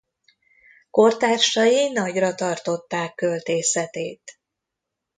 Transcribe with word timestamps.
Kortársai 0.89 1.91
nagyra 1.91 2.35
tartották 2.35 3.15
költészetét. 3.15 4.39